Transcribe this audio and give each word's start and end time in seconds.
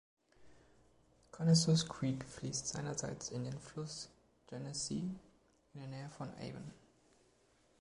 Conesus 1.29 1.83
Creek 1.87 2.25
fließt 2.27 2.67
seinerseits 2.67 3.29
in 3.29 3.43
den 3.43 3.59
Fluss 3.59 4.09
Genesee 4.47 5.03
in 5.75 5.79
der 5.79 5.87
Nähe 5.89 6.09
von 6.09 6.27
Avon. 6.39 6.73